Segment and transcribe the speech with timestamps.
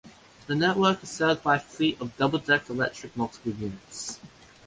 [0.47, 4.19] The network is served by a fleet of double-deck electric multiple units.